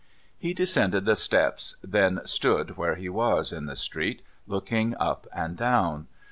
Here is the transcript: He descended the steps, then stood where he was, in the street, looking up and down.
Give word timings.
He 0.35 0.55
descended 0.55 1.05
the 1.05 1.15
steps, 1.15 1.75
then 1.83 2.21
stood 2.25 2.75
where 2.75 2.95
he 2.95 3.07
was, 3.07 3.53
in 3.53 3.67
the 3.67 3.75
street, 3.75 4.23
looking 4.47 4.95
up 4.99 5.27
and 5.31 5.55
down. 5.55 6.07